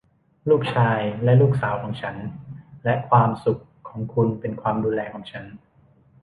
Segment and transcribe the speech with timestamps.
[0.49, 2.15] ลูกชายและลูกสาวของฉัน
[2.85, 5.45] และความสุขของคุณเป็นความดูแลของฉัน